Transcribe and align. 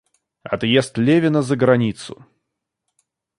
Отъезд 0.43 0.97
Левина 0.97 1.43
за 1.43 1.55
границу. 1.55 2.15